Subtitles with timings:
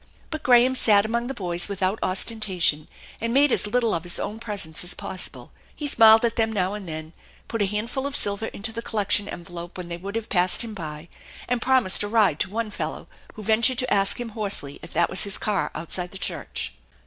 [0.31, 2.87] But Graham eat among the boys without ostentation,
[3.21, 5.51] and made as little of his own presence as possible.
[5.75, 7.13] He smiled at them now and then,
[7.47, 10.73] put a handful of silver into the collection envelope when they would have passed him
[10.73, 11.07] by,
[11.47, 15.07] and promised a ride to one fellow who ventured to ask him hoarsely if that
[15.07, 16.73] was his car outside the church.